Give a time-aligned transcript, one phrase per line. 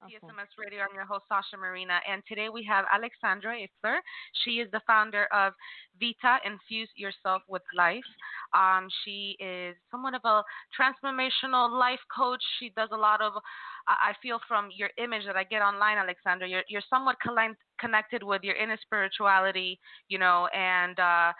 [0.00, 0.80] to TSMS Radio.
[0.80, 2.00] I'm your host, Sasha Marina.
[2.10, 3.98] And today we have Aleksandra Eifler.
[4.44, 5.52] She is the founder of
[5.98, 8.04] Vita Infuse Yourself with Life.
[8.54, 10.42] Um, she is somewhat of a
[10.78, 12.42] transformational life coach.
[12.58, 13.32] She does a lot of,
[13.88, 17.16] I feel from your image that I get online, Aleksandra, you're, you're somewhat
[17.80, 19.78] connected with your inner spirituality,
[20.08, 21.32] you know, and, uh,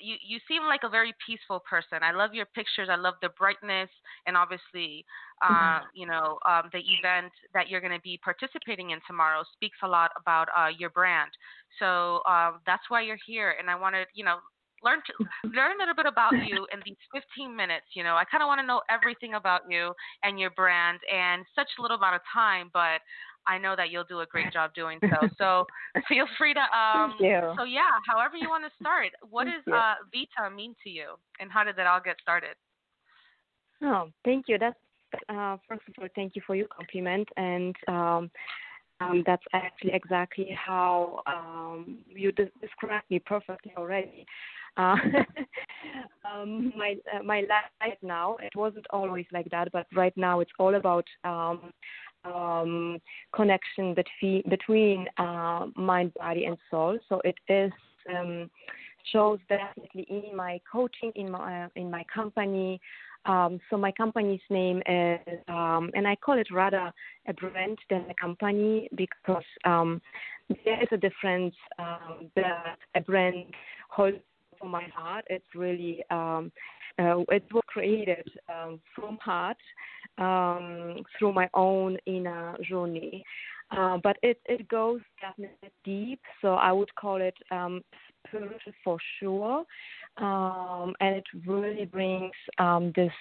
[0.00, 1.98] you you seem like a very peaceful person.
[2.02, 2.88] I love your pictures.
[2.90, 3.88] I love the brightness,
[4.26, 5.04] and obviously,
[5.42, 9.78] uh, you know, um, the event that you're going to be participating in tomorrow speaks
[9.82, 11.30] a lot about uh, your brand.
[11.78, 14.38] So um, that's why you're here, and I wanted, you know,
[14.82, 15.12] learn to
[15.54, 17.86] learn a little bit about you in these 15 minutes.
[17.94, 19.92] You know, I kind of want to know everything about you
[20.22, 23.00] and your brand, and such a little amount of time, but
[23.46, 25.28] I know that you'll do a great job doing so.
[25.38, 25.66] So
[26.08, 27.14] feel free to um
[27.56, 29.08] so yeah, however you want to start.
[29.28, 32.54] What thank does uh, Vita mean to you and how did that all get started?
[33.82, 34.58] Oh, thank you.
[34.58, 34.76] That's
[35.28, 38.30] uh, first of all, thank you for your compliment and um,
[39.00, 44.24] um, that's actually exactly how um, you de- described me perfectly already.
[44.76, 44.96] Uh,
[46.32, 50.50] um, my uh, my life now it wasn't always like that, but right now it's
[50.58, 51.72] all about um,
[52.24, 52.98] um,
[53.34, 56.98] connection between between uh, mind, body, and soul.
[57.08, 57.72] So it is
[58.14, 58.50] um,
[59.12, 62.80] shows definitely in my coaching, in my uh, in my company.
[63.24, 66.92] Um, so my company's name is, um, and I call it rather
[67.28, 70.02] a brand than a company because um,
[70.64, 73.44] there is a difference um, that a brand
[73.88, 74.16] holds
[74.58, 75.24] for my heart.
[75.30, 76.42] It's really uh,
[76.98, 78.28] it was created
[78.94, 79.56] from heart
[80.18, 83.24] um, through my own inner journey.
[83.70, 87.82] Uh, but it, it goes definitely deep, so I would call it um,
[88.26, 89.64] spiritual for sure.
[90.18, 93.12] Um, and it really brings um, this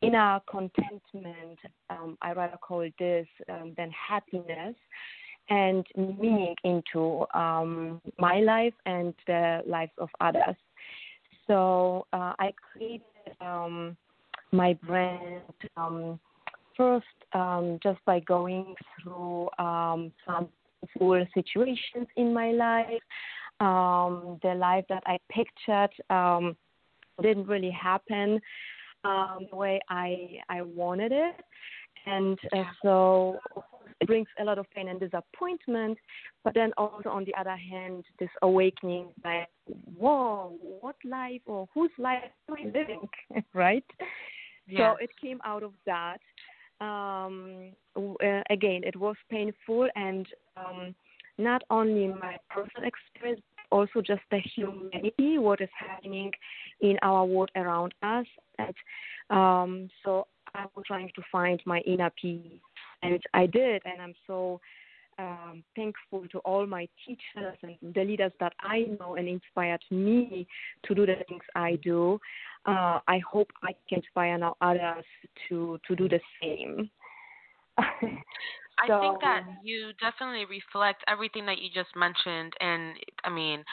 [0.00, 1.58] inner contentment,
[1.90, 4.74] um, I rather call it this, um, than happiness
[5.48, 10.56] and meaning into um, my life and the lives of others.
[11.46, 13.02] So uh, I created
[13.40, 13.96] um,
[14.52, 15.42] my brand
[15.76, 16.18] um,
[16.76, 20.48] first um, just by going through um, some
[20.98, 23.02] full situations in my life.
[23.60, 26.56] Um, the life that I pictured um,
[27.22, 28.40] didn't really happen
[29.04, 31.36] um, the way I I wanted it,
[32.04, 33.38] and uh, so
[34.00, 35.98] it brings a lot of pain and disappointment.
[36.44, 39.48] But then also on the other hand, this awakening, like,
[39.96, 43.08] whoa, what life or whose life am I living,
[43.54, 43.84] right?
[44.70, 46.18] So it came out of that.
[46.80, 50.94] Um, uh, again, it was painful and um,
[51.38, 56.32] not only my personal experience, but also just the humanity, what is happening
[56.80, 58.26] in our world around us.
[58.58, 58.74] And
[59.30, 62.60] um, so I was trying to find my inner peace,
[63.02, 64.60] and I did, and I'm so
[65.18, 70.46] um, thankful to all my teachers and the leaders that I know and inspired me
[70.84, 72.20] to do the things I do.
[72.66, 75.04] Uh, I hope I can inspire now others
[75.48, 76.90] to to do the same.
[78.78, 82.94] I think that you definitely reflect everything that you just mentioned, and
[83.24, 83.64] I mean,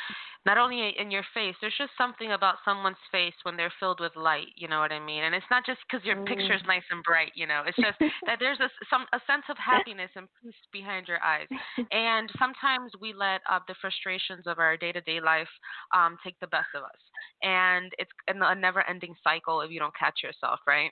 [0.46, 1.56] not only in your face.
[1.62, 4.52] There's just something about someone's face when they're filled with light.
[4.56, 5.24] You know what I mean?
[5.24, 6.26] And it's not just because your mm.
[6.26, 7.32] picture's nice and bright.
[7.36, 11.08] You know, it's just that there's a some a sense of happiness and peace behind
[11.08, 11.48] your eyes.
[11.92, 15.52] And sometimes we let uh, the frustrations of our day-to-day life
[15.96, 17.02] um, take the best of us,
[17.42, 20.92] and it's a never-ending cycle if you don't catch yourself, right?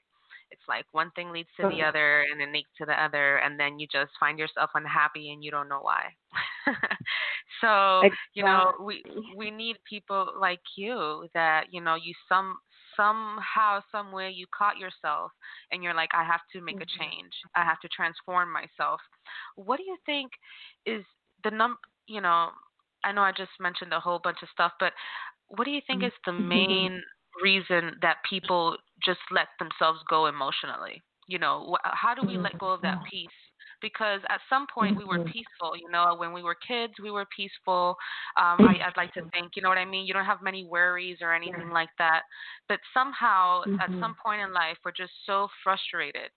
[0.52, 3.60] It's like one thing leads to the other and then leads to the other and
[3.60, 6.04] then you just find yourself unhappy and you don't know why
[7.62, 8.20] so exactly.
[8.34, 9.04] you know we
[9.36, 12.58] we need people like you that you know you some
[12.96, 15.32] somehow some way you caught yourself
[15.72, 16.84] and you're like i have to make mm-hmm.
[16.84, 19.00] a change i have to transform myself
[19.56, 20.32] what do you think
[20.86, 21.04] is
[21.44, 22.50] the num you know
[23.04, 24.92] i know i just mentioned a whole bunch of stuff but
[25.48, 26.50] what do you think is the mm-hmm.
[26.50, 27.02] main
[27.44, 31.02] reason that people just let themselves go emotionally.
[31.28, 33.10] You know, how do we let go of that mm-hmm.
[33.10, 33.40] peace?
[33.82, 35.32] Because at some point we were mm-hmm.
[35.32, 37.96] peaceful, you know, when we were kids, we were peaceful.
[38.38, 40.06] Um, I, I'd like to think, you know what I mean?
[40.06, 42.22] You don't have many worries or anything like that.
[42.68, 43.80] But somehow, mm-hmm.
[43.80, 46.30] at some point in life, we're just so frustrated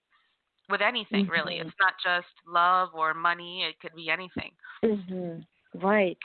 [0.70, 1.56] with anything, really.
[1.56, 4.52] It's not just love or money, it could be anything.
[4.82, 5.84] Mm-hmm.
[5.84, 6.18] Right.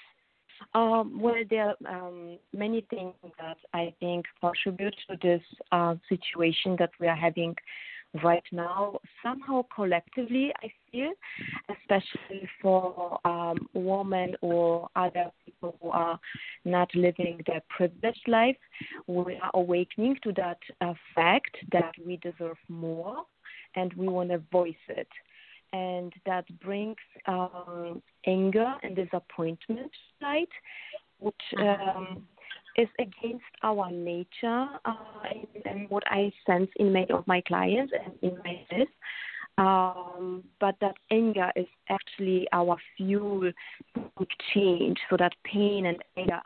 [0.73, 5.41] Um, well, there are um, many things that I think contribute to this
[5.71, 7.55] uh, situation that we are having
[8.23, 8.99] right now.
[9.23, 11.11] Somehow, collectively, I feel,
[11.69, 16.19] especially for um, women or other people who are
[16.65, 18.57] not living their privileged life,
[19.07, 23.23] we are awakening to that uh, fact that we deserve more
[23.75, 25.07] and we want to voice it
[25.73, 30.49] and that brings um, anger and disappointment, right?
[31.19, 31.97] Which mm-hmm.
[31.97, 32.27] um,
[32.77, 34.93] is against our nature, uh,
[35.29, 38.89] and, and, what I sense in many of my clients and in myself.
[39.57, 43.51] Um, but that anger is actually our fuel
[43.95, 44.97] to change.
[45.09, 46.39] So that pain and anger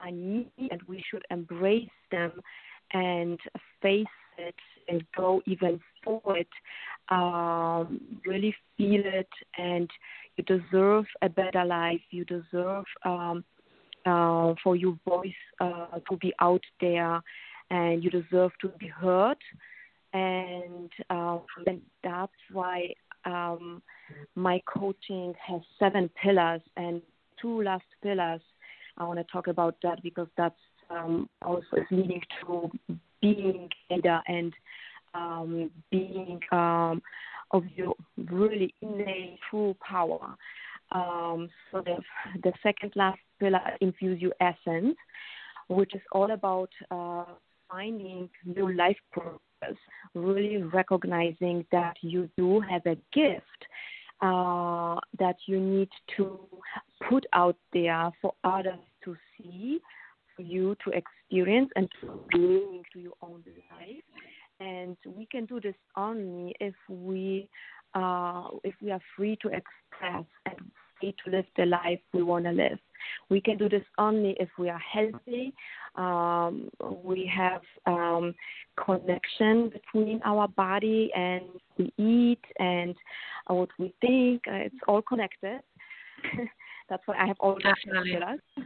[0.00, 2.32] are needed, and we should embrace them
[2.92, 3.38] and
[3.80, 4.06] face
[4.48, 4.54] it
[4.88, 6.46] and go even forward.
[7.08, 9.28] Um, really feel it,
[9.58, 9.90] and
[10.36, 12.00] you deserve a better life.
[12.10, 13.44] You deserve um,
[14.06, 17.20] uh, for your voice uh, to be out there,
[17.70, 19.38] and you deserve to be heard
[20.12, 21.42] and um,
[22.02, 22.92] that's why
[23.24, 23.82] um,
[24.34, 27.00] my coaching has seven pillars and
[27.40, 28.40] two last pillars.
[28.98, 30.54] I want to talk about that because that's
[30.90, 32.70] um, also leading to
[33.22, 34.52] being leader and
[35.14, 37.00] um, being um,
[37.52, 37.94] of your
[38.30, 40.36] really innate true power.
[40.90, 41.96] Um, so the
[42.42, 44.96] the second last pillar infuse your essence,
[45.68, 47.24] which is all about uh,
[47.70, 49.78] finding new life purpose
[50.14, 53.62] really recognizing that you do have a gift
[54.20, 56.38] uh, that you need to
[57.08, 59.80] put out there for others to see,
[60.42, 63.42] you to experience, and to bring to your own
[63.78, 64.02] life.
[64.60, 67.48] And we can do this only if we
[67.94, 70.56] uh, if we are free to express and
[71.00, 72.78] free to live the life we want to live.
[73.28, 75.52] We can do this only if we are healthy.
[75.96, 76.70] Um,
[77.04, 78.34] we have um,
[78.82, 81.42] connection between our body and
[81.76, 82.94] we eat and
[83.48, 84.42] what we think.
[84.48, 85.60] Uh, it's all connected.
[86.88, 88.12] That's why I have all Definitely.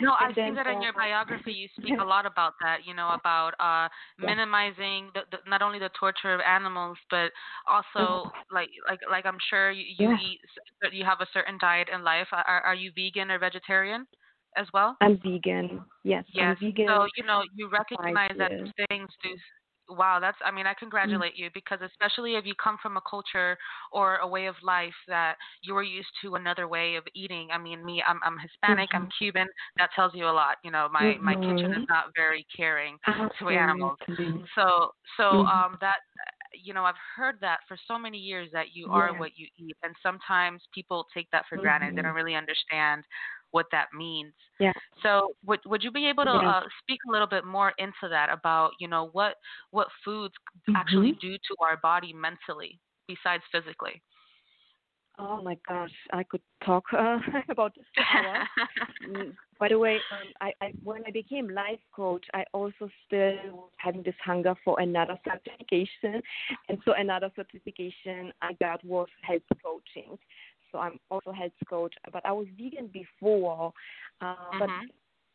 [0.00, 1.52] no, I see that in your biography.
[1.52, 2.78] You speak a lot about that.
[2.84, 3.88] You know about uh,
[4.18, 7.30] minimizing the, the, not only the torture of animals, but
[7.68, 10.16] also like like like I'm sure you, you yeah.
[10.20, 10.40] eat
[10.92, 12.28] you have a certain diet in life.
[12.32, 14.06] Are are you vegan or vegetarian?
[14.56, 14.96] as well?
[15.00, 15.80] I'm vegan.
[16.04, 16.56] Yes, yes.
[16.60, 16.86] I'm vegan.
[16.86, 18.50] So you know you recognize that
[18.88, 19.30] things do
[19.92, 20.78] wow, that's I mean, I mm.
[20.78, 21.44] congratulate mm-hmm.
[21.44, 23.56] you because especially if you come from a culture
[23.92, 27.48] or a way of life that you were used to another way of eating.
[27.52, 29.04] I mean, me, I'm I'm Hispanic, mm-hmm.
[29.04, 29.48] I'm Cuban.
[29.78, 30.56] That tells you a lot.
[30.64, 31.24] You know, my mm-hmm.
[31.24, 31.92] my kitchen is mm-hmm.
[31.92, 33.98] not very caring to animals.
[34.54, 35.46] So so mm-hmm.
[35.46, 35.96] um that
[36.54, 39.76] you know, I've heard that for so many years that you are what you eat,
[39.82, 41.92] and sometimes people take that for granted.
[41.92, 42.16] They don't mm-hmm.
[42.16, 43.04] really understand
[43.52, 44.32] what that means.
[44.58, 44.72] Yeah.
[45.02, 46.50] So would would you be able to yeah.
[46.50, 49.36] uh, speak a little bit more into that about you know what
[49.70, 50.34] what foods
[50.68, 50.76] mm-hmm.
[50.76, 54.02] actually do to our body mentally besides physically?
[55.18, 57.18] Oh my gosh, I could talk uh,
[57.50, 59.08] about this for.
[59.08, 63.36] Mm, by the way, um, I, I when I became life coach, I also still
[63.52, 66.22] was having this hunger for another certification,
[66.68, 70.16] and so another certification I got was health coaching
[70.72, 71.94] so I'm also health coach.
[72.12, 73.72] But I was vegan before,
[74.20, 74.58] uh, mm-hmm.
[74.58, 74.70] but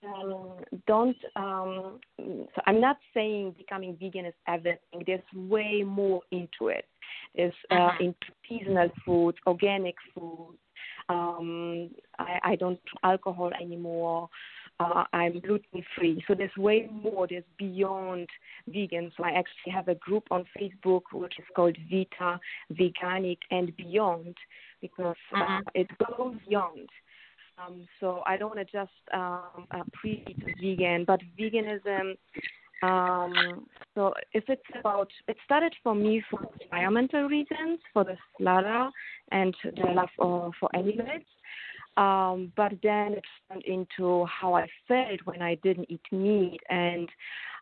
[0.08, 1.18] um, don't.
[1.36, 5.04] Um, so I'm not saying becoming vegan is everything.
[5.06, 6.86] There's way more into it.
[7.36, 8.04] There's uh, mm-hmm.
[8.04, 10.58] into seasonal foods, organic foods.
[11.10, 14.30] Um, I, I don't alcohol anymore.
[14.80, 16.24] Uh, I'm gluten free.
[16.28, 17.26] So there's way more.
[17.28, 18.28] There's beyond
[18.68, 19.12] vegan.
[19.18, 22.40] So I actually have a group on Facebook which is called Vita
[22.74, 24.36] Veganic and Beyond
[24.82, 25.62] because uh, mm-hmm.
[25.74, 26.90] it goes beyond.
[27.58, 30.28] Um, so I don't want to just um, uh, preach
[30.62, 32.16] vegan, but veganism.
[32.84, 33.66] Um,
[33.96, 38.90] so if it's about, it started for me for environmental reasons, for the slaughter
[39.32, 41.24] and the love for, for animals.
[41.98, 47.10] Um, but then it turned into how I felt when I didn't eat meat, and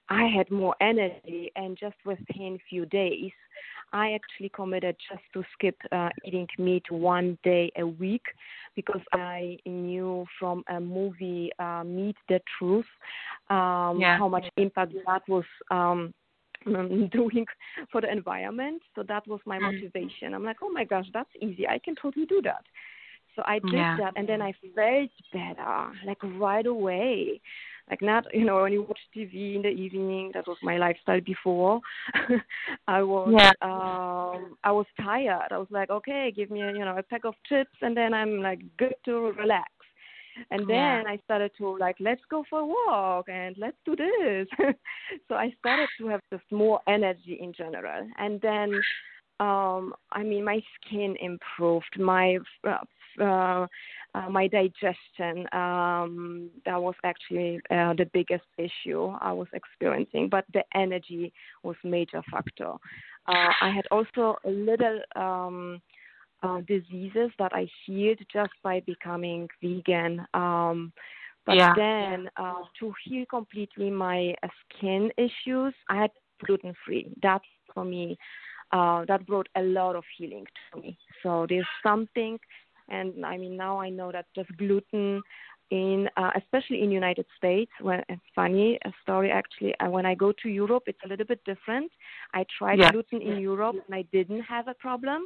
[0.09, 1.53] I had more energy.
[1.55, 3.31] And just within a few days,
[3.95, 8.25] I actually committed just to skip uh, eating meat one day a week
[8.75, 12.91] because I knew from a movie, uh, Meat the Truth,
[13.49, 14.17] um, yeah.
[14.17, 15.45] how much impact that was.
[15.71, 16.13] Um,
[17.11, 17.45] doing
[17.91, 18.81] for the environment.
[18.95, 19.71] So that was my mm.
[19.71, 20.33] motivation.
[20.33, 21.67] I'm like, oh my gosh, that's easy.
[21.67, 22.63] I can totally do that.
[23.35, 23.97] So I did yeah.
[23.99, 27.39] that, and then I felt better, like right away.
[27.89, 31.21] Like not, you know, when you watch TV in the evening, that was my lifestyle
[31.21, 31.81] before.
[32.87, 33.51] I was, yeah.
[33.61, 35.51] um, I was tired.
[35.51, 38.13] I was like, okay, give me, a, you know, a pack of chips, and then
[38.13, 39.69] I'm like good to relax.
[40.51, 41.03] And then yeah.
[41.07, 44.47] I started to like, let's go for a walk and let's do this.
[45.29, 48.09] so I started to have just more energy in general.
[48.17, 48.81] And then
[49.39, 52.77] um i mean my skin improved my uh,
[53.19, 53.67] uh,
[54.13, 55.47] uh, my digestion.
[55.51, 61.75] Um, that was actually uh, the biggest issue I was experiencing, but the energy was
[61.83, 62.73] major factor.
[63.27, 65.81] Uh, I had also a little um,
[66.43, 70.25] uh, diseases that I healed just by becoming vegan.
[70.33, 70.93] Um,
[71.45, 71.73] but yeah.
[71.75, 76.11] then uh, to heal completely my uh, skin issues, I had
[76.43, 77.13] gluten free.
[77.21, 77.41] That
[77.73, 78.17] for me,
[78.71, 80.97] uh, that brought a lot of healing to me.
[81.21, 82.39] So there's something,
[82.89, 85.21] and I mean now I know that just gluten
[85.71, 90.13] in uh, especially in United States when it's funny a story actually uh, when I
[90.13, 91.91] go to Europe it's a little bit different
[92.33, 92.91] I tried yeah.
[92.91, 95.25] gluten in Europe and I didn't have a problem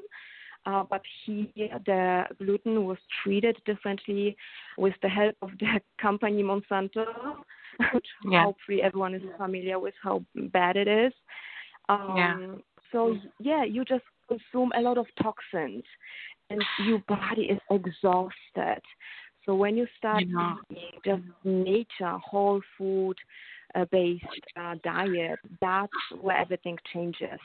[0.66, 1.50] uh, but here
[1.86, 4.38] the gluten was treated differently
[4.78, 7.06] with the help of the company Monsanto
[8.30, 8.44] yeah.
[8.44, 10.24] hopefully everyone is familiar with how
[10.54, 11.12] bad it is
[11.90, 12.38] um, yeah.
[12.94, 15.84] so yeah you just consume a lot of toxins
[16.50, 18.82] and your body is exhausted
[19.50, 20.58] so when you start eating
[21.04, 23.16] just nature, whole food
[23.74, 24.24] uh, based
[24.56, 25.92] uh, diet, that's
[26.22, 27.40] where everything changes.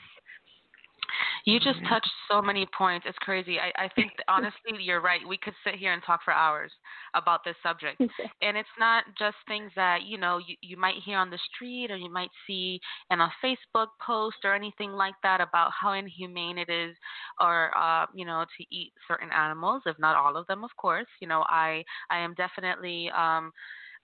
[1.45, 3.05] You just touched so many points.
[3.07, 3.59] It's crazy.
[3.59, 5.19] I, I think honestly, you're right.
[5.27, 6.71] We could sit here and talk for hours
[7.13, 8.01] about this subject,
[8.41, 11.91] and it's not just things that you know you, you might hear on the street
[11.91, 12.79] or you might see
[13.11, 16.95] in a Facebook post or anything like that about how inhumane it is,
[17.39, 21.07] or uh, you know, to eat certain animals, if not all of them, of course.
[21.21, 23.11] You know, I I am definitely.
[23.15, 23.51] Um,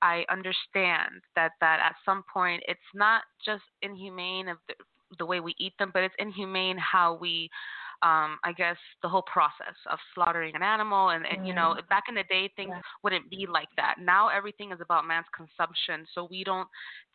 [0.04, 4.74] I understand that that at some point it's not just inhumane of the,
[5.18, 7.50] the way we eat them, but it's inhumane how we
[8.04, 12.06] um, I guess the whole process of slaughtering an animal and, and you know, back
[12.10, 12.82] in the day things yeah.
[13.04, 13.98] wouldn't be like that.
[14.02, 16.08] Now everything is about man's consumption.
[16.16, 16.68] So we don't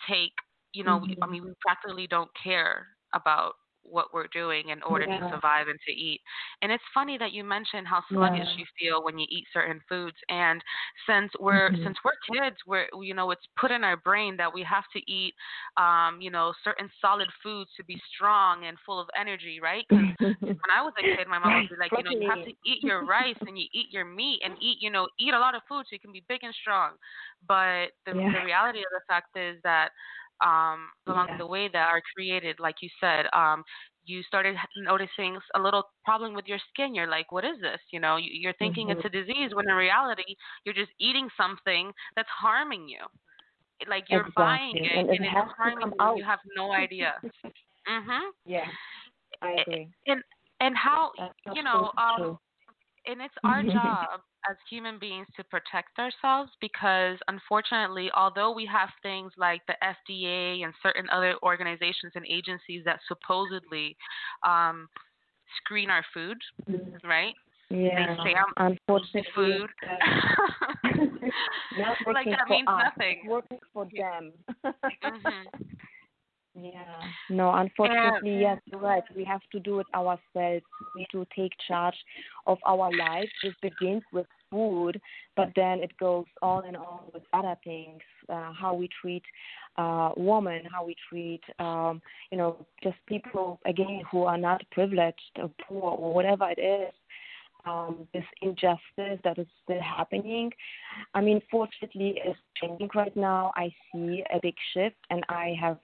[0.09, 0.33] take
[0.73, 1.11] you know, mm-hmm.
[1.11, 3.55] we, I mean we practically don't care about
[3.91, 5.21] what we're doing in order yeah.
[5.21, 6.21] to survive and to eat.
[6.63, 8.59] And it's funny that you mentioned how sluggish yeah.
[8.59, 10.17] you feel when you eat certain foods.
[10.29, 10.63] And
[11.09, 11.85] since we're mm-hmm.
[11.85, 15.01] since we're kids, we're you know it's put in our brain that we have to
[15.11, 15.35] eat,
[15.77, 19.85] um, you know, certain solid foods to be strong and full of energy, right?
[19.89, 22.45] Because when I was a kid, my mom would be like, you know, you have
[22.45, 25.39] to eat your rice and you eat your meat and eat, you know, eat a
[25.39, 26.93] lot of food so you can be big and strong.
[27.47, 28.33] But the, yeah.
[28.33, 29.91] the reality of the fact is that
[30.45, 31.39] um, along yeah.
[31.39, 33.63] the way that are created, like you said, um,
[34.05, 36.95] you started noticing a little problem with your skin.
[36.95, 37.81] You're like, what is this?
[37.93, 38.99] You know, you're thinking mm-hmm.
[38.99, 43.01] it's a disease when in reality, you're just eating something that's harming you.
[43.89, 44.43] Like you're exactly.
[44.43, 45.93] buying it and, and, it it's harming you.
[46.01, 46.17] Out.
[46.17, 47.15] You have no idea.
[47.89, 48.21] mhm.
[48.47, 48.65] Yeah,
[49.43, 49.89] I agree.
[50.07, 50.23] And
[50.61, 52.39] and how that's you know, um,
[53.07, 58.89] and it's our job as human beings to protect ourselves because unfortunately although we have
[59.03, 63.97] things like the fda and certain other organizations and agencies that supposedly
[64.47, 64.89] um,
[65.63, 66.39] screen our food
[67.05, 67.35] right
[67.69, 69.71] yeah, they say I'm unfortunately, food.
[72.15, 73.23] like that means us, nothing.
[73.27, 74.33] Working for them.
[74.65, 75.49] mm-hmm.
[76.59, 77.03] Yeah.
[77.29, 79.03] No, unfortunately, yes, you're right.
[79.15, 80.25] We have to do it ourselves.
[80.35, 80.63] We
[80.95, 81.95] need to take charge
[82.47, 83.29] of our life.
[83.43, 85.01] It begins with food,
[85.37, 88.01] but then it goes on and on with other things.
[88.29, 89.23] Uh, how we treat
[89.77, 92.01] uh, women, how we treat, um,
[92.31, 96.93] you know, just people again who are not privileged or poor or whatever it is.
[97.65, 100.53] Um, this injustice that is still happening.
[101.15, 103.53] I mean, fortunately, it's changing right now.
[103.57, 105.79] I see a big shift, and I have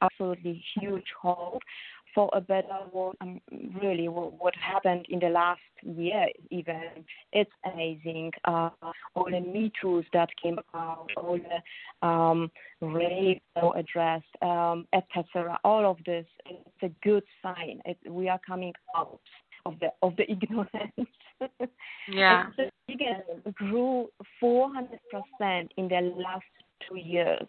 [0.00, 1.60] absolutely huge hope
[2.14, 3.16] for a better world.
[3.20, 3.40] Um,
[3.82, 6.80] really, what, what happened in the last year, even
[7.32, 8.32] it's amazing.
[8.44, 8.70] Uh,
[9.14, 13.42] all the Me Too's that came out, all the um, rape
[13.74, 15.58] addressed, um, etc.
[15.64, 17.80] All of this, it's a good sign.
[17.84, 19.20] It, we are coming out
[19.66, 21.10] of the of the ignorance.
[22.08, 22.46] yeah.
[22.56, 22.70] the
[23.54, 24.08] grew
[24.42, 24.88] 400%
[25.76, 26.44] in the last
[26.88, 27.46] two years.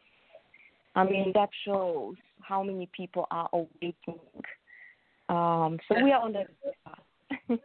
[0.95, 4.19] I mean, that shows how many people are awakening.
[5.27, 7.59] Um, so we are on the.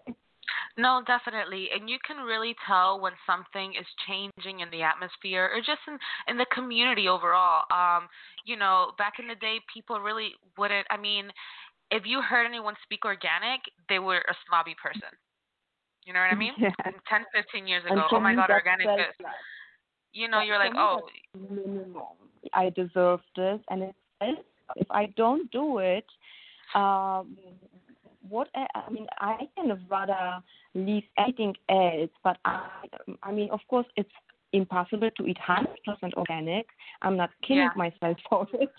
[0.77, 1.69] No, definitely.
[1.75, 5.99] And you can really tell when something is changing in the atmosphere or just in,
[6.29, 7.65] in the community overall.
[7.71, 8.09] Um,
[8.47, 11.29] you know, back in the day, people really wouldn't, I mean,
[11.91, 15.11] if you heard anyone speak organic, they were a snobby person.
[16.07, 16.55] You know what I mean?
[16.59, 16.71] Yeah.
[16.85, 18.07] 10, 15 years ago.
[18.11, 18.87] Oh my God, organic.
[20.13, 21.03] You know, you're like, oh.
[22.53, 23.61] I deserve this.
[23.71, 26.07] And if I don't do it,
[26.75, 27.37] um,
[28.29, 30.43] what I, I mean, I can rather
[30.75, 32.11] leave anything else.
[32.23, 32.69] But I,
[33.23, 34.11] I mean, of course, it's
[34.53, 36.67] impossible to eat 100% organic.
[37.03, 37.91] I'm not killing yeah.
[37.91, 38.73] myself for it,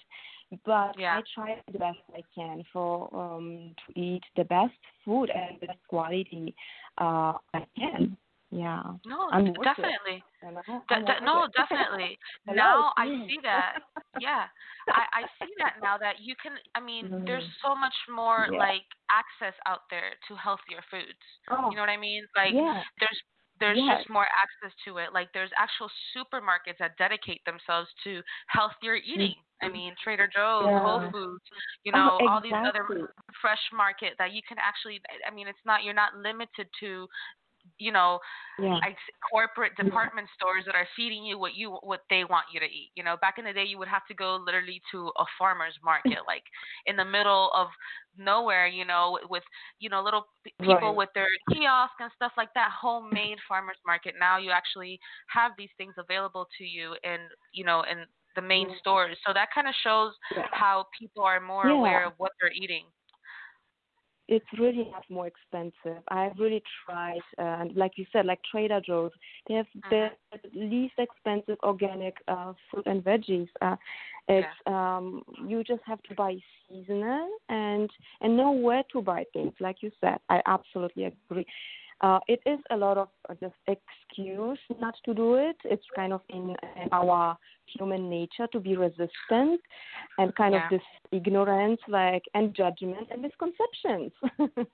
[0.65, 1.17] but yeah.
[1.17, 4.73] I try the best I can for um to eat the best
[5.05, 6.53] food and the best quality
[6.97, 8.17] uh, I can.
[8.51, 8.83] Yeah.
[9.05, 10.23] No, I'm definitely.
[10.43, 12.19] De- de- no, definitely.
[12.47, 13.79] now I see that.
[14.19, 14.43] Yeah,
[14.91, 16.53] I I see that now that you can.
[16.75, 17.25] I mean, mm.
[17.25, 18.59] there's so much more yeah.
[18.59, 21.23] like access out there to healthier foods.
[21.49, 21.71] Oh.
[21.71, 22.27] You know what I mean?
[22.35, 22.83] Like yeah.
[22.99, 23.19] there's
[23.61, 24.03] there's yes.
[24.03, 25.13] just more access to it.
[25.13, 29.37] Like there's actual supermarkets that dedicate themselves to healthier eating.
[29.37, 29.47] Mm-hmm.
[29.63, 30.81] I mean, Trader Joe's, yeah.
[30.81, 31.45] Whole Foods,
[31.85, 32.27] you know, oh, exactly.
[32.27, 34.99] all these other fresh market that you can actually.
[35.23, 37.07] I mean, it's not you're not limited to
[37.77, 38.19] you know
[38.59, 38.79] yeah.
[39.31, 40.35] corporate department yeah.
[40.37, 43.15] stores that are feeding you what you what they want you to eat you know
[43.21, 46.43] back in the day you would have to go literally to a farmers market like
[46.85, 47.67] in the middle of
[48.17, 49.43] nowhere you know with
[49.79, 50.27] you know little
[50.59, 50.95] people right.
[50.95, 55.69] with their kiosk and stuff like that homemade farmers market now you actually have these
[55.77, 57.17] things available to you in
[57.53, 60.43] you know in the main stores so that kind of shows yeah.
[60.51, 62.85] how people are more aware of what they're eating
[64.31, 66.01] it's really not more expensive.
[66.07, 69.11] I've really tried, uh, like you said, like Trader Joe's,
[69.47, 70.69] they have the mm-hmm.
[70.71, 73.49] least expensive organic uh, fruit and veggies.
[73.61, 73.75] Uh,
[74.29, 74.97] it's yeah.
[74.97, 76.37] um, you just have to buy
[76.69, 77.89] seasonal and
[78.21, 79.51] and know where to buy things.
[79.59, 81.45] Like you said, I absolutely agree.
[82.01, 85.55] Uh, it is a lot of uh, just excuse not to do it.
[85.63, 87.37] It's kind of in, in our
[87.77, 89.61] human nature to be resistant
[90.17, 90.65] and kind yeah.
[90.65, 90.81] of this
[91.11, 94.11] ignorance, like and judgment and misconceptions.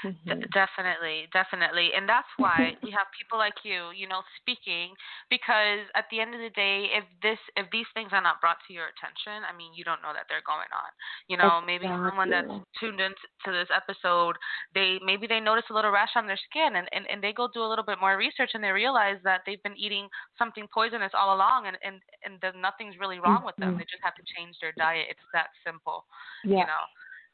[0.00, 0.48] Mm-hmm.
[0.56, 4.96] definitely, definitely, and that's why we have people like you, you know, speaking
[5.28, 8.58] because at the end of the day, if this, if these things are not brought
[8.68, 10.90] to your attention, I mean, you don't know that they're going on.
[11.28, 11.68] You know, exactly.
[11.68, 14.40] maybe someone that's tuned into this episode,
[14.72, 17.48] they maybe they notice a little rash on their skin, and, and and they go
[17.52, 20.08] do a little bit more research, and they realize that they've been eating
[20.40, 23.76] something poisonous all along, and and and then nothing's really wrong with them.
[23.76, 23.84] Mm-hmm.
[23.84, 25.12] They just have to change their diet.
[25.12, 26.04] It's that simple.
[26.44, 26.64] Yeah.
[26.64, 26.84] You know.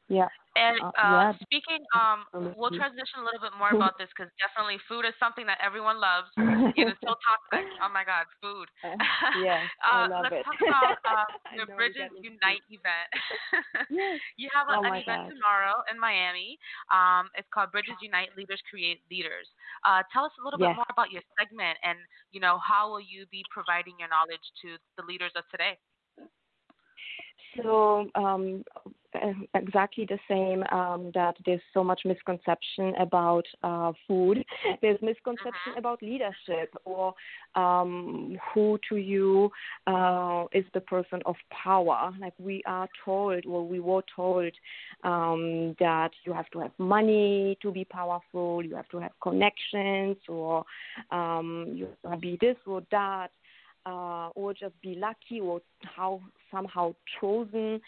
[0.09, 0.27] Yeah.
[0.57, 1.33] And uh, uh, yeah.
[1.45, 2.25] speaking, um,
[2.57, 6.01] we'll transition a little bit more about this because definitely food is something that everyone
[6.01, 6.33] loves.
[6.33, 7.69] You It is so toxic.
[7.77, 8.65] Oh my God, food.
[8.81, 10.43] yeah, yes, uh, I love let's it.
[10.49, 11.27] talk about uh,
[11.61, 13.09] the Bridges Unite event.
[13.93, 14.17] yes.
[14.41, 15.37] You have a, oh an event God.
[15.37, 16.57] tomorrow in Miami.
[16.89, 19.45] Um, it's called Bridges Unite Leaders Create Leaders.
[19.85, 20.73] Uh, tell us a little yes.
[20.73, 22.01] bit more about your segment and
[22.33, 25.77] you know how will you be providing your knowledge to the leaders of today.
[27.55, 28.63] So um,
[29.53, 34.43] exactly the same um, that there's so much misconception about uh, food.
[34.81, 35.79] There's misconception uh-huh.
[35.79, 37.13] about leadership or
[37.55, 39.49] um, who to you
[39.87, 42.11] uh, is the person of power.
[42.19, 44.51] Like we are told, or we were told
[45.03, 50.17] um, that you have to have money to be powerful, you have to have connections,
[50.27, 50.63] or
[51.11, 53.29] um, you have to be this or that
[53.87, 55.61] uh, or just be lucky or
[55.95, 57.79] how somehow chosen.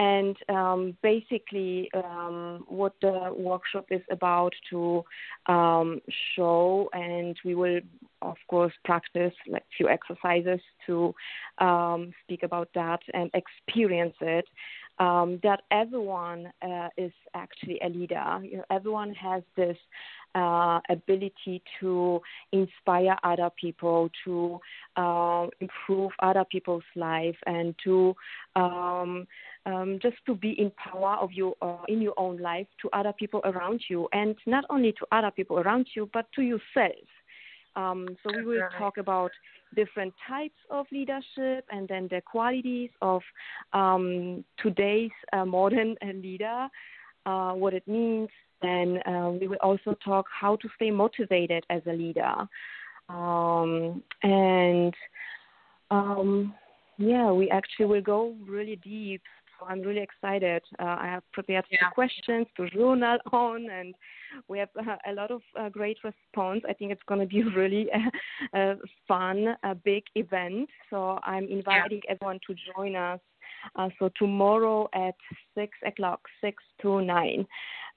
[0.00, 5.04] And um, basically, um, what the workshop is about to
[5.44, 6.00] um,
[6.34, 7.80] show, and we will,
[8.22, 11.14] of course, practice like few exercises to
[11.58, 14.46] um, speak about that and experience it.
[14.98, 18.40] Um, that everyone uh, is actually a leader.
[18.42, 19.76] You know, everyone has this
[20.34, 22.20] uh, ability to
[22.52, 24.60] inspire other people, to
[24.96, 28.14] uh, improve other people's life, and to
[29.66, 33.12] um, just to be in power of you uh, in your own life to other
[33.12, 37.06] people around you, and not only to other people around you, but to yourself.
[37.76, 39.30] Um, so we will talk about
[39.76, 43.22] different types of leadership and then the qualities of
[43.72, 46.68] um, today's uh, modern leader,
[47.26, 48.28] uh, what it means,
[48.60, 52.34] then uh, we will also talk how to stay motivated as a leader.
[53.08, 54.94] Um, and
[55.90, 56.54] um,
[56.98, 59.22] yeah, we actually will go really deep.
[59.60, 60.62] So I'm really excited.
[60.78, 61.80] Uh, I have prepared yeah.
[61.82, 63.94] some questions to journal on, and
[64.48, 66.62] we have uh, a lot of uh, great response.
[66.68, 67.88] I think it's going to be really
[68.54, 70.68] a, a fun, a big event.
[70.88, 72.12] So I'm inviting yeah.
[72.12, 73.20] everyone to join us.
[73.76, 75.14] Uh, so tomorrow at
[75.54, 77.46] six o'clock, six to nine.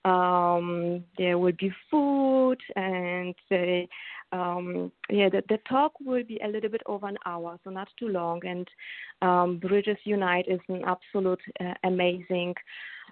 [0.06, 3.88] Um, there will be food, and the,
[4.34, 7.88] um, yeah, the, the talk will be a little bit over an hour, so not
[8.00, 8.41] too long.
[8.46, 8.67] And
[9.22, 12.56] um, Bridges Unite is an absolute uh, amazing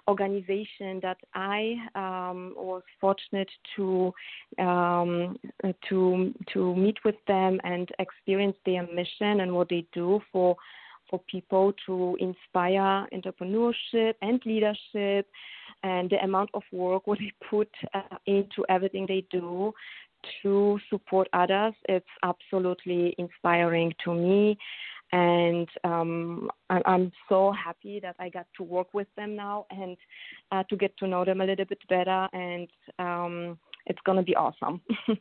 [0.08, 4.12] organization that I um, was fortunate to
[4.58, 5.38] um,
[5.88, 10.56] to to meet with them and experience their mission and what they do for
[11.08, 15.28] for people to inspire entrepreneurship and leadership
[15.84, 19.72] and the amount of work what they put uh, into everything they do
[20.42, 24.56] to support others it's absolutely inspiring to me
[25.14, 29.96] and um, I'm so happy that I got to work with them now and
[30.50, 34.24] uh, to get to know them a little bit better and um, it's going to
[34.24, 34.80] be awesome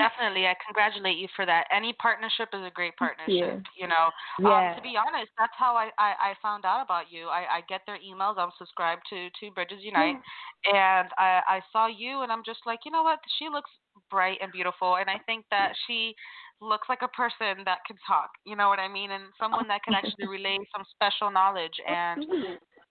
[0.00, 1.66] Definitely, I congratulate you for that.
[1.74, 3.60] Any partnership is a great partnership.
[3.76, 3.88] You.
[3.88, 4.70] know, yeah.
[4.70, 7.26] um, to be honest, that's how I, I I found out about you.
[7.26, 8.38] I I get their emails.
[8.38, 10.16] I'm subscribed to to Bridges Unite,
[10.64, 13.18] and I I saw you, and I'm just like, you know what?
[13.38, 13.70] She looks
[14.10, 16.14] bright and beautiful, and I think that she
[16.60, 18.30] looks like a person that can talk.
[18.44, 19.10] You know what I mean?
[19.10, 22.24] And someone that can actually relay some special knowledge and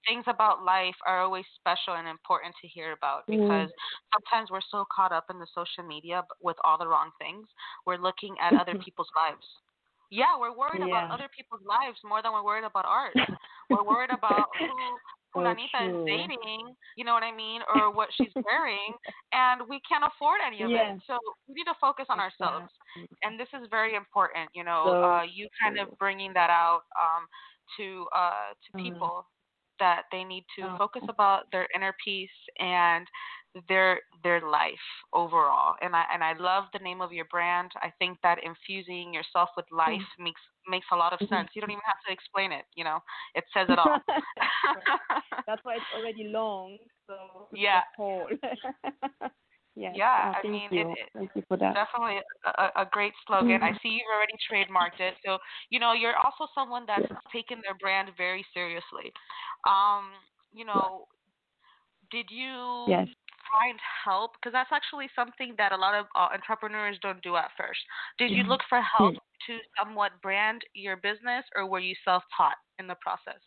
[0.08, 3.38] things about life are always special and important to hear about mm.
[3.38, 3.70] because
[4.14, 7.48] sometimes we're so caught up in the social media with all the wrong things.
[7.86, 9.46] We're looking at other people's lives.
[10.10, 10.90] Yeah, we're worried yeah.
[10.90, 13.14] about other people's lives more than we're worried about ours.
[13.70, 14.74] we're worried about who
[15.36, 18.94] Fulanita is dating, you know what I mean, or what she's wearing,
[19.34, 21.02] and we can't afford any of it.
[21.08, 22.72] So we need to focus on ourselves,
[23.24, 24.50] and this is very important.
[24.54, 27.26] You know, so uh, you kind of bringing that out um,
[27.78, 28.94] to uh, to mm-hmm.
[28.94, 29.26] people
[29.80, 30.76] that they need to oh.
[30.78, 33.08] focus about their inner peace and
[33.68, 35.76] their their life overall.
[35.82, 37.72] And I and I love the name of your brand.
[37.82, 40.24] I think that infusing yourself with life mm-hmm.
[40.24, 41.34] makes makes a lot of mm-hmm.
[41.34, 41.50] sense.
[41.54, 43.00] You don't even have to explain it, you know.
[43.36, 44.00] It says it all.
[45.48, 46.78] That's why it's already long.
[47.08, 47.16] So
[47.54, 47.82] yeah.
[49.76, 50.92] Yeah, yeah oh, I mean, you.
[50.92, 51.74] It, it, thank you for that.
[51.74, 53.62] Definitely a, a great slogan.
[53.62, 53.64] Mm-hmm.
[53.64, 55.14] I see you've already trademarked it.
[55.26, 55.38] So,
[55.70, 57.16] you know, you're also someone that's yeah.
[57.32, 59.14] taken their brand very seriously.
[59.66, 60.12] Um,
[60.52, 61.06] you know,
[62.12, 63.08] did you yes.
[63.52, 64.34] Find help?
[64.34, 67.80] Because that's actually something that a lot of uh, entrepreneurs don't do at first.
[68.18, 69.54] Did you look for help mm-hmm.
[69.54, 73.42] to somewhat brand your business, or were you self-taught in the process?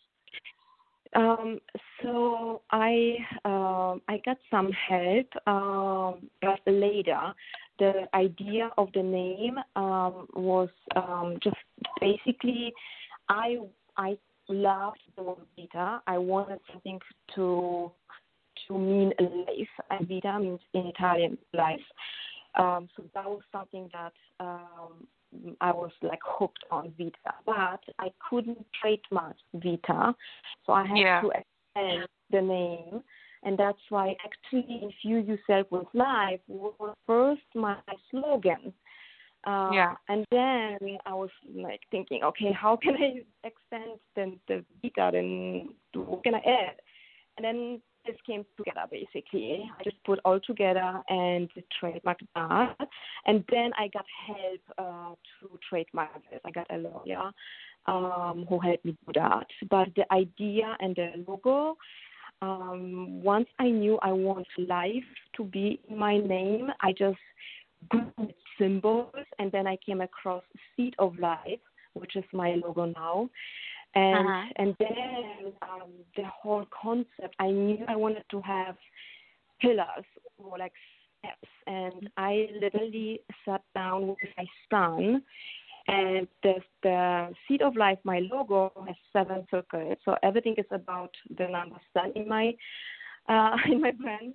[1.15, 1.59] Um,
[2.03, 7.35] so I uh, I got some help, um, but later
[7.79, 11.57] the idea of the name um, was um, just
[12.01, 12.73] basically
[13.29, 13.59] I
[13.97, 14.17] I
[14.49, 16.01] loved the vita.
[16.07, 16.99] I wanted something
[17.35, 17.93] to
[18.69, 19.69] to mean life.
[19.91, 21.81] And vita means in Italian life.
[22.55, 25.07] Um, so that was something that um,
[25.61, 30.15] I was like hooked on Vita, but I couldn't trademark Vita,
[30.67, 31.21] so I had yeah.
[31.23, 33.03] to extend the name,
[33.43, 37.77] and that's why actually infuse yourself with life was first my
[38.11, 38.73] slogan.
[39.45, 39.95] Uh, yeah.
[40.09, 45.11] And then I was like thinking, okay, how can I extend the the Vita?
[45.13, 46.77] Then what can I add?
[47.39, 49.71] And then this came together basically.
[49.79, 51.49] I just put all together and
[51.83, 52.77] trademarked that.
[53.27, 56.41] And then I got help uh, to trademark this.
[56.45, 57.31] I got a lawyer
[57.87, 59.47] um, who helped me do that.
[59.71, 61.77] But the idea and the logo,
[62.41, 65.05] um, once I knew I want life
[65.37, 67.19] to be in my name, I just
[67.93, 70.43] googled symbols and then I came across
[70.77, 71.61] Seed of Life,
[71.95, 73.31] which is my logo now
[73.95, 74.49] and uh-huh.
[74.57, 78.77] and then um, the whole concept i knew i wanted to have
[79.61, 80.05] pillars
[80.39, 80.73] or like
[81.19, 85.23] steps and i literally sat down with my son
[85.89, 91.11] and the the seed of life my logo has seven circles so everything is about
[91.39, 92.55] the number seven in my
[93.29, 94.35] uh in my brand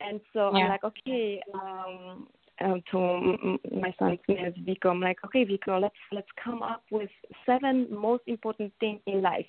[0.00, 0.64] and so yeah.
[0.64, 2.28] i'm like okay um
[2.60, 4.90] um, to my son's name is Vico.
[4.90, 7.10] I'm like, okay, Vico, let's let's come up with
[7.46, 9.46] seven most important things in life.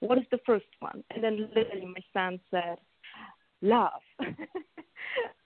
[0.00, 1.02] What is the first one?
[1.10, 2.78] And then literally, my son said,
[3.62, 4.00] love.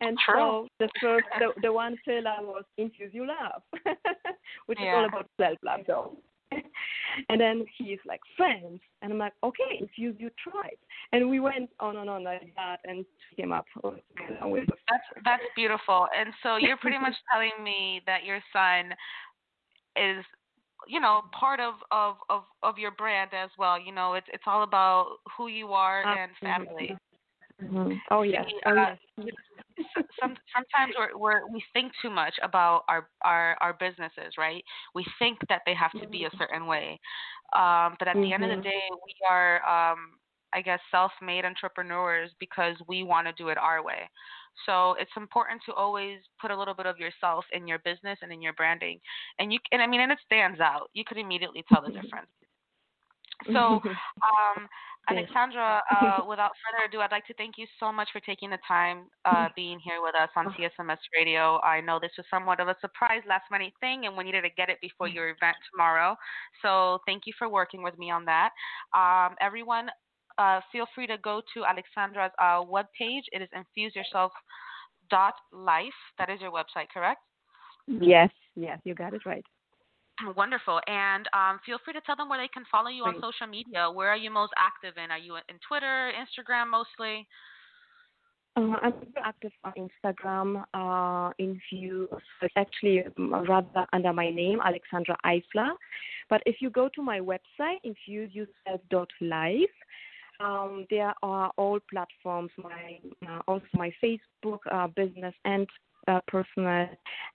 [0.01, 0.35] and True.
[0.37, 3.63] so the first, the, the one pillar was infuse your love,
[4.67, 4.91] which yeah.
[4.91, 6.17] is all about self love, though.
[7.29, 10.77] and then he's like friends, and I'm like, okay, if you you tried,
[11.13, 13.05] and we went on and on like that, and
[13.37, 13.95] came up with.
[14.89, 18.93] That's that's beautiful, and so you're pretty much telling me that your son
[19.97, 20.25] is
[20.87, 23.81] you know part of of of of your brand as well.
[23.81, 26.97] You know it's it's all about who you are and family.
[27.63, 27.93] Mm-hmm.
[28.11, 28.45] oh yes.
[28.67, 29.27] Oh yes
[30.21, 34.65] some, sometimes we're, we're we think too much about our our our businesses, right?
[34.95, 36.99] We think that they have to be a certain way,
[37.55, 38.23] um, but at mm-hmm.
[38.23, 38.63] the end of the mm-hmm.
[38.63, 40.13] day, we are, um,
[40.55, 44.09] I guess, self-made entrepreneurs because we want to do it our way.
[44.65, 48.33] So it's important to always put a little bit of yourself in your business and
[48.33, 48.99] in your branding,
[49.39, 50.91] and you and I mean, and it stands out.
[50.95, 52.29] You could immediately tell the difference.
[53.47, 53.53] So,
[54.23, 54.69] um,
[55.11, 58.59] Aleksandra, uh, without further ado, I'd like to thank you so much for taking the
[58.67, 61.61] time uh, being here with us on CSMS Radio.
[61.61, 64.51] I know this was somewhat of a surprise last minute thing, and we needed to
[64.57, 66.17] get it before your event tomorrow.
[66.63, 68.51] So, thank you for working with me on that.
[68.95, 69.89] Um, everyone,
[70.39, 73.23] uh, feel free to go to Aleksandra's uh, webpage.
[73.33, 75.95] It is infuseyourself.life.
[76.19, 77.21] That is your website, correct?
[77.87, 79.45] Yes, yes, you got it right.
[80.37, 80.81] Wonderful.
[80.87, 83.17] And um, feel free to tell them where they can follow you Great.
[83.17, 83.91] on social media.
[83.91, 85.11] Where are you most active in?
[85.11, 87.27] Are you in Twitter, Instagram mostly?
[88.57, 90.65] Uh, I'm active on Instagram.
[90.73, 92.09] Uh, Infuse,
[92.41, 95.73] it's actually rather under my name, Aleksandra Eifler.
[96.31, 99.77] But if you go to my website, infuseyourself.life,
[100.41, 102.99] um, there are all platforms, my
[103.29, 105.67] uh, also my Facebook uh, business and
[106.09, 106.89] uh, personal,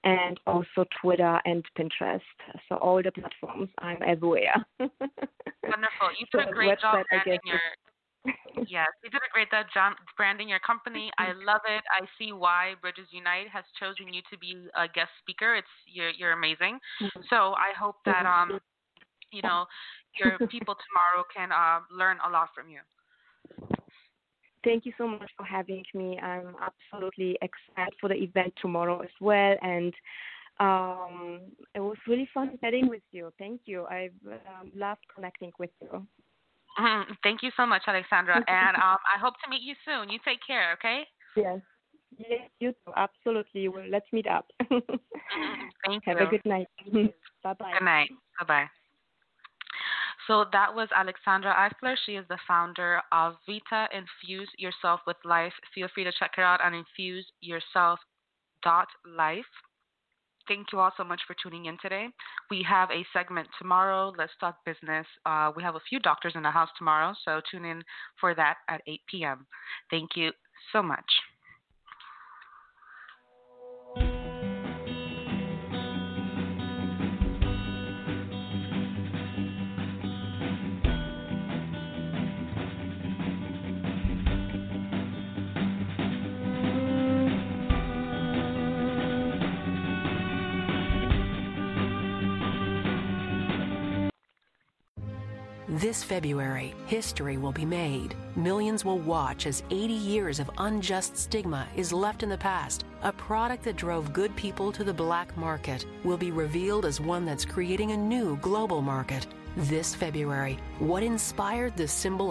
[0.03, 2.21] and also Twitter and Pinterest.
[2.69, 4.65] So all the platforms, I'm everywhere.
[4.79, 6.09] Wonderful.
[6.19, 7.59] You did so a great job branding your.
[8.69, 11.09] yes, you did a great job branding your company.
[11.17, 11.81] I love it.
[11.89, 15.55] I see why Bridges Unite has chosen you to be a guest speaker.
[15.55, 16.77] It's you're you're amazing.
[17.01, 17.21] Mm-hmm.
[17.29, 18.59] So I hope that um
[19.31, 19.65] you know
[20.19, 22.79] your people tomorrow can uh, learn a lot from you.
[24.63, 26.19] Thank you so much for having me.
[26.19, 29.93] I'm absolutely excited for the event tomorrow as well, and
[30.59, 31.41] um,
[31.73, 33.31] it was really fun chatting with you.
[33.39, 33.85] Thank you.
[33.89, 34.09] I
[34.59, 36.05] um, loved connecting with you.
[36.79, 37.13] Mm-hmm.
[37.23, 40.09] Thank you so much, Aleksandra, and um, I hope to meet you soon.
[40.09, 41.03] You take care, okay?
[41.35, 41.59] Yes.
[42.17, 42.93] Yes, you too.
[42.95, 43.67] Absolutely.
[43.69, 44.45] Well, let's meet up.
[45.31, 45.67] Mm-hmm.
[45.85, 46.25] Thank Have you.
[46.25, 46.67] Have a good night.
[47.43, 47.71] bye bye.
[47.79, 48.09] Good night.
[48.37, 48.80] Bye bye.
[50.27, 51.95] So that was Aleksandra Eifler.
[52.05, 55.53] She is the founder of Vita Infuse Yourself with Life.
[55.73, 59.45] Feel free to check her out on infuseyourself.life.
[60.47, 62.07] Thank you all so much for tuning in today.
[62.49, 64.11] We have a segment tomorrow.
[64.17, 65.05] Let's talk business.
[65.25, 67.83] Uh, we have a few doctors in the house tomorrow, so tune in
[68.19, 69.47] for that at 8 p.m.
[69.89, 70.31] Thank you
[70.73, 71.05] so much.
[95.81, 98.13] This February, history will be made.
[98.35, 102.85] Millions will watch as 80 years of unjust stigma is left in the past.
[103.01, 107.25] A product that drove good people to the black market will be revealed as one
[107.25, 109.25] that's creating a new global market.
[109.57, 112.29] This February, what inspired the symbol